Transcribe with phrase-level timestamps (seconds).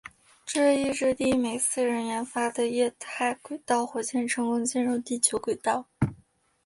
[0.47, 5.85] 这亦是第一枚私人研发的液态轨道火箭成功进入地球轨道。